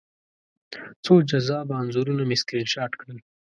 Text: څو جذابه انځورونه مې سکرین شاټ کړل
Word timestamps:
څو 1.03 1.13
جذابه 1.29 1.73
انځورونه 1.81 2.23
مې 2.29 2.37
سکرین 2.41 2.67
شاټ 2.73 2.91
کړل 2.99 3.17